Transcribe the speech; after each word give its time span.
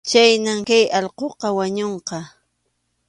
Chhaynam 0.09 0.59
kay 0.69 0.85
allquqa 0.99 1.47
wañunqa. 1.57 2.17